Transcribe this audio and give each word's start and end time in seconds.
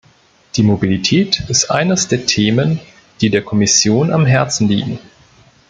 Die 0.55 0.63
Mobilität 0.63 1.43
ist 1.47 1.65
eines 1.69 2.07
der 2.07 2.25
Themen, 2.25 2.79
die 3.21 3.29
der 3.29 3.43
Kommission 3.43 4.11
am 4.11 4.25
Herzen 4.25 4.67
liegen. 4.67 4.97